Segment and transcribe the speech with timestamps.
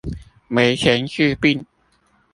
[0.47, 1.67] 沒錢治病